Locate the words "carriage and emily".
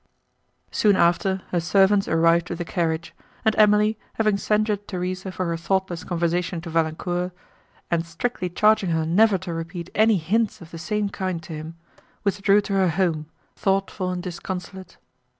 2.65-3.99